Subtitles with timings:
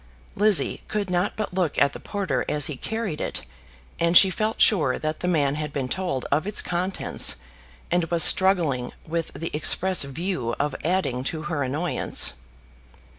[0.33, 3.43] Lizzie could not but look at the porter as he carried it,
[3.99, 7.35] and she felt sure that the man had been told of its contents
[7.91, 12.33] and was struggling with the express view of adding to her annoyance.